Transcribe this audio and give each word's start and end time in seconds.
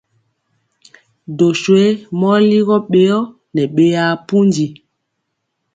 Doswe 1.37 1.83
mɔ 2.19 2.31
ligɔ 2.49 2.75
ɓeyɔ 2.91 3.17
nɛ 3.53 3.63
ɓeyaa 3.75 4.13
pundi. 4.27 4.65